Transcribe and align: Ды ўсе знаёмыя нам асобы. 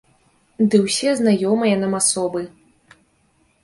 Ды 0.69 0.75
ўсе 0.85 1.13
знаёмыя 1.21 1.75
нам 1.85 1.93
асобы. 2.01 2.41